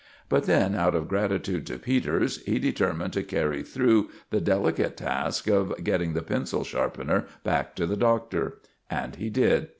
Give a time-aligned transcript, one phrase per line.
[0.29, 5.45] But then, out of gratitude to Peters, he determined to carry through the delicate task
[5.47, 8.57] of getting the pencil sharpener back to the Doctor.
[8.89, 9.69] And he did.